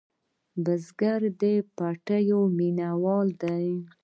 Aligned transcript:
بزګر 0.63 1.21
د 1.41 1.43
پټي 1.77 2.29
مېنهوال 2.57 3.27
دی 3.41 3.67